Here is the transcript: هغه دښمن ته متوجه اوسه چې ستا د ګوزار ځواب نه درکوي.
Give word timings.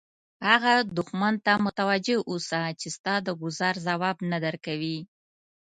هغه 0.49 0.73
دښمن 0.97 1.33
ته 1.45 1.53
متوجه 1.65 2.17
اوسه 2.31 2.59
چې 2.79 2.87
ستا 2.97 3.13
د 3.23 3.27
ګوزار 3.41 3.75
ځواب 3.87 4.17
نه 4.31 4.37
درکوي. 4.45 4.97